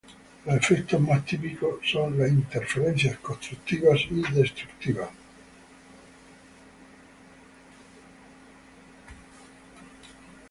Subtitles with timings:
[0.45, 5.09] Los efectos más típicos son las interferencias constructivas y destructivas.